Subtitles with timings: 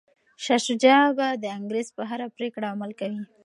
[0.43, 3.21] شاه شجاع به د انګریز په هره پریکړه عمل کوي.